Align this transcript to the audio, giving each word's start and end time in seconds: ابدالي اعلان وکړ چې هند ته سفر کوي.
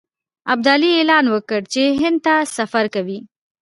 ابدالي 0.53 0.89
اعلان 0.97 1.25
وکړ 1.33 1.61
چې 1.73 1.83
هند 2.01 2.19
ته 2.25 2.35
سفر 2.57 2.85
کوي. 2.95 3.19